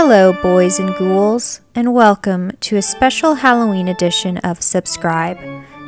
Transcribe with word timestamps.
Hello, 0.00 0.32
boys 0.32 0.78
and 0.78 0.94
ghouls, 0.94 1.60
and 1.74 1.92
welcome 1.92 2.52
to 2.60 2.76
a 2.76 2.82
special 2.82 3.34
Halloween 3.34 3.88
edition 3.88 4.38
of 4.38 4.62
Subscribe, 4.62 5.36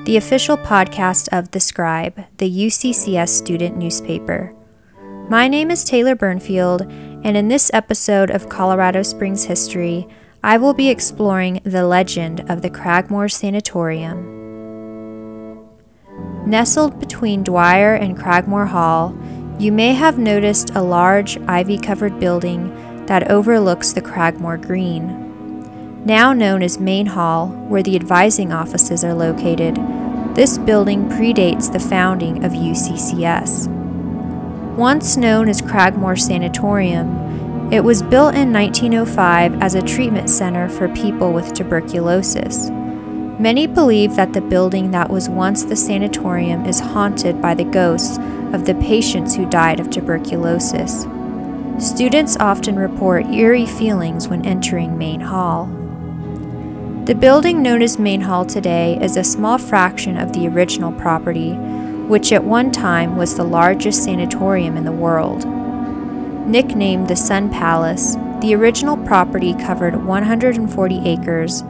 the 0.04 0.16
official 0.16 0.56
podcast 0.56 1.28
of 1.30 1.52
The 1.52 1.60
Scribe, 1.60 2.24
the 2.38 2.50
UCCS 2.50 3.28
student 3.28 3.76
newspaper. 3.76 4.52
My 5.28 5.46
name 5.46 5.70
is 5.70 5.84
Taylor 5.84 6.16
Burnfield, 6.16 6.90
and 7.24 7.36
in 7.36 7.46
this 7.46 7.70
episode 7.72 8.32
of 8.32 8.48
Colorado 8.48 9.04
Springs 9.04 9.44
History, 9.44 10.08
I 10.42 10.56
will 10.56 10.74
be 10.74 10.88
exploring 10.88 11.60
the 11.62 11.86
legend 11.86 12.40
of 12.50 12.62
the 12.62 12.70
Cragmor 12.70 13.30
Sanatorium. 13.30 14.18
Nestled 16.46 16.98
between 16.98 17.44
Dwyer 17.44 17.94
and 17.94 18.18
Cragmor 18.18 18.66
Hall, 18.66 19.16
you 19.60 19.70
may 19.70 19.94
have 19.94 20.18
noticed 20.18 20.70
a 20.70 20.82
large 20.82 21.38
ivy 21.42 21.78
covered 21.78 22.18
building 22.18 22.76
that 23.10 23.28
overlooks 23.28 23.92
the 23.92 24.00
Cragmor 24.00 24.64
Green. 24.64 26.04
Now 26.04 26.32
known 26.32 26.62
as 26.62 26.78
Main 26.78 27.06
Hall, 27.06 27.48
where 27.48 27.82
the 27.82 27.96
advising 27.96 28.52
offices 28.52 29.02
are 29.02 29.14
located, 29.14 29.74
this 30.36 30.58
building 30.58 31.08
predates 31.08 31.72
the 31.72 31.80
founding 31.80 32.44
of 32.44 32.52
UCCS. 32.52 33.66
Once 34.76 35.16
known 35.16 35.48
as 35.48 35.60
Cragmor 35.60 36.16
Sanatorium, 36.16 37.72
it 37.72 37.82
was 37.82 38.00
built 38.00 38.36
in 38.36 38.52
1905 38.52 39.60
as 39.60 39.74
a 39.74 39.82
treatment 39.82 40.30
center 40.30 40.68
for 40.68 40.88
people 40.90 41.32
with 41.32 41.52
tuberculosis. 41.52 42.70
Many 42.70 43.66
believe 43.66 44.14
that 44.14 44.34
the 44.34 44.40
building 44.40 44.92
that 44.92 45.10
was 45.10 45.28
once 45.28 45.64
the 45.64 45.74
sanatorium 45.74 46.64
is 46.64 46.78
haunted 46.78 47.42
by 47.42 47.54
the 47.54 47.64
ghosts 47.64 48.18
of 48.52 48.66
the 48.66 48.76
patients 48.76 49.34
who 49.34 49.50
died 49.50 49.80
of 49.80 49.90
tuberculosis. 49.90 51.06
Students 51.80 52.36
often 52.38 52.76
report 52.76 53.24
eerie 53.28 53.64
feelings 53.64 54.28
when 54.28 54.44
entering 54.44 54.98
Main 54.98 55.22
Hall. 55.22 55.64
The 57.06 57.14
building 57.14 57.62
known 57.62 57.80
as 57.80 57.98
Main 57.98 58.20
Hall 58.20 58.44
today 58.44 58.98
is 59.00 59.16
a 59.16 59.24
small 59.24 59.56
fraction 59.56 60.18
of 60.18 60.34
the 60.34 60.46
original 60.46 60.92
property, 60.92 61.52
which 62.06 62.32
at 62.32 62.44
one 62.44 62.70
time 62.70 63.16
was 63.16 63.34
the 63.34 63.44
largest 63.44 64.04
sanatorium 64.04 64.76
in 64.76 64.84
the 64.84 64.92
world. 64.92 65.46
Nicknamed 66.46 67.08
the 67.08 67.16
Sun 67.16 67.48
Palace, 67.48 68.14
the 68.42 68.54
original 68.54 68.98
property 68.98 69.54
covered 69.54 70.04
140 70.04 71.08
acres 71.08 71.62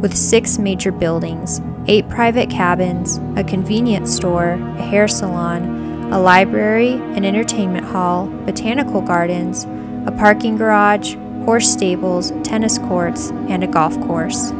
with 0.00 0.16
six 0.16 0.58
major 0.58 0.92
buildings, 0.92 1.60
eight 1.88 2.08
private 2.08 2.48
cabins, 2.48 3.18
a 3.36 3.44
convenience 3.44 4.16
store, 4.16 4.52
a 4.52 4.82
hair 4.82 5.06
salon, 5.06 5.77
a 6.10 6.18
library, 6.18 6.92
an 6.92 7.24
entertainment 7.24 7.84
hall, 7.84 8.26
botanical 8.46 9.02
gardens, 9.02 9.64
a 10.06 10.14
parking 10.16 10.56
garage, 10.56 11.16
horse 11.44 11.70
stables, 11.70 12.32
tennis 12.42 12.78
courts, 12.78 13.28
and 13.48 13.62
a 13.62 13.66
golf 13.66 13.98
course. 14.00 14.50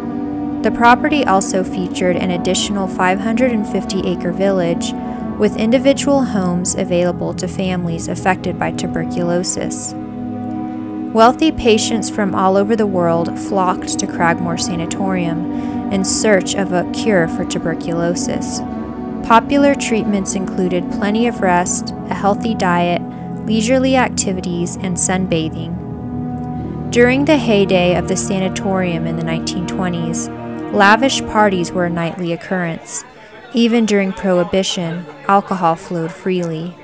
The 0.62 0.72
property 0.74 1.24
also 1.24 1.64
featured 1.64 2.16
an 2.16 2.32
additional 2.32 2.86
550 2.86 4.00
acre 4.06 4.32
village 4.32 4.92
with 5.38 5.56
individual 5.56 6.22
homes 6.24 6.74
available 6.74 7.32
to 7.34 7.48
families 7.48 8.08
affected 8.08 8.58
by 8.58 8.72
tuberculosis. 8.72 9.94
Wealthy 11.14 11.50
patients 11.50 12.10
from 12.10 12.34
all 12.34 12.58
over 12.58 12.76
the 12.76 12.86
world 12.86 13.38
flocked 13.38 13.98
to 14.00 14.06
Cragmor 14.06 14.60
Sanatorium 14.60 15.92
in 15.92 16.04
search 16.04 16.54
of 16.54 16.74
a 16.74 16.90
cure 16.92 17.26
for 17.28 17.46
tuberculosis. 17.46 18.60
Popular 19.28 19.74
treatments 19.74 20.34
included 20.36 20.90
plenty 20.90 21.26
of 21.26 21.42
rest, 21.42 21.90
a 22.08 22.14
healthy 22.14 22.54
diet, 22.54 23.02
leisurely 23.44 23.94
activities, 23.94 24.76
and 24.76 24.96
sunbathing. 24.96 25.70
During 26.90 27.26
the 27.26 27.36
heyday 27.36 27.94
of 27.96 28.08
the 28.08 28.16
sanatorium 28.16 29.06
in 29.06 29.16
the 29.16 29.22
1920s, 29.22 30.72
lavish 30.72 31.20
parties 31.26 31.70
were 31.70 31.84
a 31.84 31.90
nightly 31.90 32.32
occurrence. 32.32 33.04
Even 33.52 33.84
during 33.84 34.14
Prohibition, 34.14 35.04
alcohol 35.28 35.76
flowed 35.76 36.10
freely. 36.10 36.74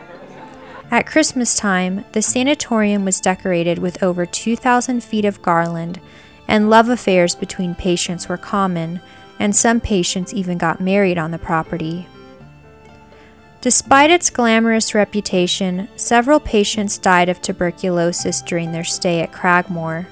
At 0.91 1.07
Christmas 1.07 1.57
time, 1.57 2.05
the 2.13 2.21
sanatorium 2.21 3.07
was 3.07 3.23
decorated 3.23 3.79
with 3.79 4.03
over 4.03 4.27
2,000 4.27 5.03
feet 5.03 5.25
of 5.25 5.41
garland, 5.41 5.99
and 6.47 6.69
love 6.69 6.91
affairs 6.91 7.35
between 7.35 7.75
patients 7.75 8.29
were 8.29 8.37
common, 8.37 9.01
and 9.39 9.57
some 9.57 9.81
patients 9.81 10.35
even 10.35 10.59
got 10.59 10.79
married 10.79 11.17
on 11.17 11.31
the 11.31 11.39
property. 11.39 12.07
Despite 13.65 14.11
its 14.11 14.29
glamorous 14.29 14.95
reputation, 14.95 15.89
several 15.97 16.39
patients 16.39 16.99
died 16.99 17.31
of 17.31 17.41
tuberculosis 17.41 18.43
during 18.43 18.73
their 18.73 18.85
stay 18.85 19.23
at 19.23 19.33
Cragmor. 19.33 20.05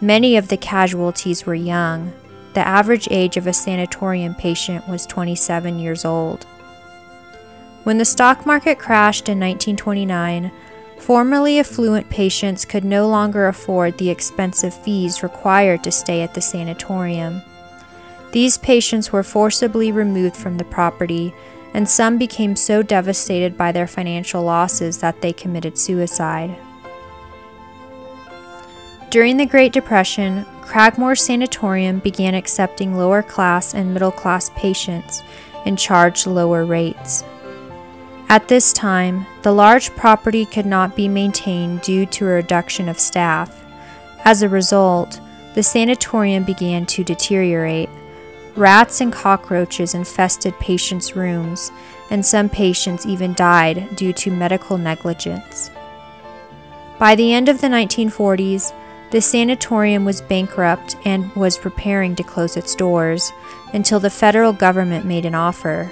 Many 0.00 0.36
of 0.36 0.48
the 0.48 0.56
casualties 0.56 1.46
were 1.46 1.54
young. 1.54 2.12
The 2.54 2.66
average 2.66 3.06
age 3.08 3.36
of 3.36 3.46
a 3.46 3.52
sanatorium 3.52 4.34
patient 4.34 4.88
was 4.88 5.06
27 5.06 5.78
years 5.78 6.04
old. 6.04 6.42
When 7.84 7.98
the 7.98 8.04
stock 8.04 8.44
market 8.44 8.80
crashed 8.80 9.28
in 9.28 9.38
1929, 9.38 10.50
formerly 10.98 11.60
affluent 11.60 12.10
patients 12.10 12.64
could 12.64 12.84
no 12.84 13.06
longer 13.06 13.46
afford 13.46 13.96
the 13.96 14.10
expensive 14.10 14.74
fees 14.74 15.22
required 15.22 15.84
to 15.84 15.92
stay 15.92 16.22
at 16.22 16.34
the 16.34 16.40
sanatorium. 16.40 17.42
These 18.32 18.58
patients 18.58 19.12
were 19.12 19.22
forcibly 19.22 19.92
removed 19.92 20.36
from 20.36 20.58
the 20.58 20.64
property, 20.64 21.32
and 21.76 21.86
some 21.86 22.16
became 22.16 22.56
so 22.56 22.82
devastated 22.82 23.54
by 23.54 23.70
their 23.70 23.86
financial 23.86 24.42
losses 24.42 24.96
that 24.96 25.20
they 25.20 25.30
committed 25.30 25.76
suicide. 25.76 26.56
During 29.10 29.36
the 29.36 29.44
Great 29.44 29.74
Depression, 29.74 30.46
Cragmor 30.62 31.18
Sanatorium 31.18 31.98
began 31.98 32.34
accepting 32.34 32.96
lower 32.96 33.22
class 33.22 33.74
and 33.74 33.92
middle 33.92 34.10
class 34.10 34.48
patients 34.56 35.22
and 35.66 35.78
charged 35.78 36.26
lower 36.26 36.64
rates. 36.64 37.22
At 38.30 38.48
this 38.48 38.72
time, 38.72 39.26
the 39.42 39.52
large 39.52 39.90
property 39.90 40.46
could 40.46 40.66
not 40.66 40.96
be 40.96 41.08
maintained 41.08 41.82
due 41.82 42.06
to 42.06 42.24
a 42.24 42.28
reduction 42.28 42.88
of 42.88 42.98
staff. 42.98 43.54
As 44.24 44.42
a 44.42 44.48
result, 44.48 45.20
the 45.54 45.62
sanatorium 45.62 46.44
began 46.44 46.86
to 46.86 47.04
deteriorate. 47.04 47.90
Rats 48.56 49.02
and 49.02 49.12
cockroaches 49.12 49.94
infested 49.94 50.58
patients' 50.58 51.14
rooms, 51.14 51.70
and 52.10 52.24
some 52.24 52.48
patients 52.48 53.04
even 53.04 53.34
died 53.34 53.94
due 53.96 54.14
to 54.14 54.30
medical 54.30 54.78
negligence. 54.78 55.70
By 56.98 57.14
the 57.14 57.34
end 57.34 57.50
of 57.50 57.60
the 57.60 57.66
1940s, 57.66 58.72
the 59.10 59.20
sanatorium 59.20 60.06
was 60.06 60.22
bankrupt 60.22 60.96
and 61.04 61.34
was 61.36 61.58
preparing 61.58 62.16
to 62.16 62.22
close 62.22 62.56
its 62.56 62.74
doors 62.74 63.30
until 63.74 64.00
the 64.00 64.10
federal 64.10 64.54
government 64.54 65.04
made 65.04 65.26
an 65.26 65.34
offer. 65.34 65.90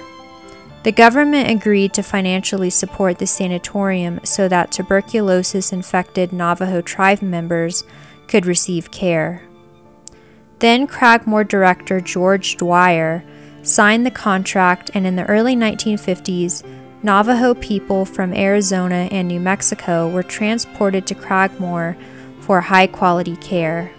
The 0.81 0.91
government 0.91 1.49
agreed 1.49 1.93
to 1.93 2.03
financially 2.03 2.71
support 2.71 3.19
the 3.19 3.27
sanatorium 3.27 4.21
so 4.23 4.47
that 4.47 4.71
tuberculosis 4.71 5.71
infected 5.71 6.33
Navajo 6.33 6.81
tribe 6.81 7.21
members 7.21 7.83
could 8.27 8.45
receive 8.45 8.91
care. 8.91 9.43
Then 10.65 10.87
Cragmor 10.87 11.47
director 11.47 12.01
George 12.01 12.57
Dwyer 12.57 13.23
signed 13.61 14.03
the 14.03 14.09
contract, 14.09 14.89
and 14.95 15.05
in 15.05 15.15
the 15.15 15.27
early 15.27 15.55
1950s, 15.55 16.63
Navajo 17.03 17.53
people 17.53 18.03
from 18.03 18.33
Arizona 18.33 19.07
and 19.11 19.27
New 19.27 19.39
Mexico 19.39 20.09
were 20.09 20.23
transported 20.23 21.05
to 21.05 21.13
Cragmor 21.13 21.95
for 22.39 22.61
high 22.61 22.87
quality 22.87 23.35
care. 23.35 23.93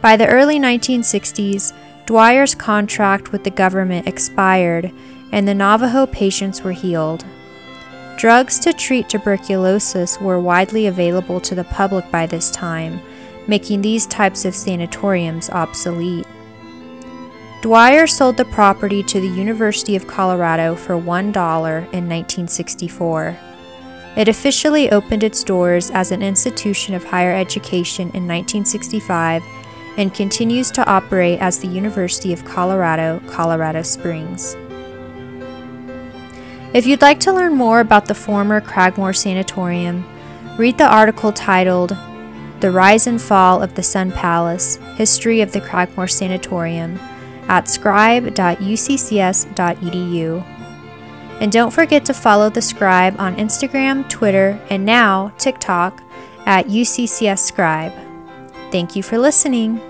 By 0.00 0.16
the 0.16 0.26
early 0.26 0.58
1960s, 0.58 1.72
Dwyer's 2.04 2.56
contract 2.56 3.30
with 3.30 3.44
the 3.44 3.50
government 3.50 4.08
expired 4.08 4.90
and 5.30 5.46
the 5.46 5.54
Navajo 5.54 6.06
patients 6.06 6.62
were 6.62 6.72
healed. 6.72 7.24
Drugs 8.16 8.58
to 8.58 8.72
treat 8.72 9.08
tuberculosis 9.08 10.20
were 10.20 10.40
widely 10.40 10.88
available 10.88 11.38
to 11.42 11.54
the 11.54 11.62
public 11.62 12.10
by 12.10 12.26
this 12.26 12.50
time, 12.50 13.00
making 13.48 13.80
these 13.80 14.06
types 14.06 14.44
of 14.44 14.54
sanatoriums 14.54 15.50
obsolete. 15.50 16.26
Dwyer 17.62 18.06
sold 18.06 18.36
the 18.36 18.44
property 18.44 19.02
to 19.02 19.20
the 19.20 19.26
University 19.26 19.96
of 19.96 20.06
Colorado 20.06 20.76
for 20.76 20.94
$1 20.94 21.02
in 21.02 22.08
1964. 22.08 23.36
It 24.16 24.28
officially 24.28 24.90
opened 24.92 25.24
its 25.24 25.42
doors 25.42 25.90
as 25.90 26.12
an 26.12 26.22
institution 26.22 26.94
of 26.94 27.02
higher 27.02 27.34
education 27.34 28.10
in 28.14 28.28
1965 28.28 29.42
and 29.96 30.14
continues 30.14 30.70
to 30.70 30.86
operate 30.86 31.40
as 31.40 31.58
the 31.58 31.66
University 31.66 32.32
of 32.32 32.44
Colorado, 32.44 33.20
Colorado 33.26 33.82
Springs. 33.82 34.54
If 36.74 36.86
you'd 36.86 37.02
like 37.02 37.18
to 37.20 37.32
learn 37.32 37.54
more 37.54 37.80
about 37.80 38.06
the 38.06 38.14
former 38.14 38.60
Cragmor 38.60 39.16
Sanatorium, 39.16 40.06
read 40.58 40.78
the 40.78 40.86
article 40.86 41.32
titled 41.32 41.96
The 42.60 42.70
Rise 42.70 43.06
and 43.06 43.20
Fall 43.20 43.62
of 43.62 43.74
the 43.74 43.82
Sun 43.82 44.12
Palace 44.12 44.76
History 44.96 45.40
of 45.40 45.52
the 45.52 45.60
Cragmor 45.60 46.10
Sanatorium 46.10 46.98
at 47.48 47.68
scribe.uccs.edu. 47.68 50.44
And 51.40 51.52
don't 51.52 51.70
forget 51.70 52.04
to 52.06 52.14
follow 52.14 52.50
the 52.50 52.60
Scribe 52.60 53.14
on 53.18 53.36
Instagram, 53.36 54.08
Twitter, 54.08 54.60
and 54.70 54.84
now 54.84 55.32
TikTok 55.38 56.02
at 56.46 56.66
UCCS 56.66 57.38
Scribe. 57.38 57.92
Thank 58.72 58.96
you 58.96 59.04
for 59.04 59.18
listening. 59.18 59.80